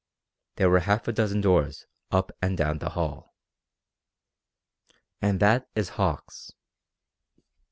[0.55, 3.35] There were half a dozen doors up and down the hall.
[5.21, 6.51] "And that is Hauck's."